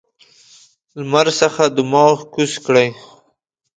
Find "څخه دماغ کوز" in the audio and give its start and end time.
1.39-2.53